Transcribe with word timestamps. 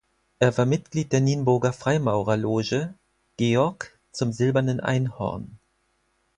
Er 0.39 0.57
war 0.57 0.65
Mitglied 0.65 1.13
der 1.13 1.21
Nienburger 1.21 1.73
Freimaurerloge 1.73 2.95
"Georg 3.37 3.99
zum 4.11 4.31
silbernen 4.31 4.79
Einhorn". 4.79 5.59